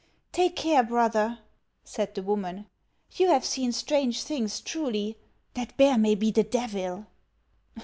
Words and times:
"Take 0.31 0.55
care, 0.55 0.81
brother," 0.81 1.37
said 1.83 2.15
the 2.15 2.23
woman;" 2.23 2.65
you 3.17 3.27
have 3.27 3.45
seen 3.45 3.71
strange 3.71 4.23
things, 4.23 4.59
truly. 4.59 5.15
That 5.53 5.77
bear 5.77 5.95
may 5.95 6.15
be 6.15 6.31
the 6.31 6.41
Devil." 6.41 7.05